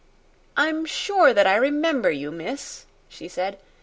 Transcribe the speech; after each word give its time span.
"I'm 0.57 0.87
sure 0.87 1.31
that 1.31 1.45
I 1.45 1.55
remember 1.55 2.09
you, 2.09 2.31
miss," 2.31 2.87
she 3.07 3.27
said. 3.27 3.59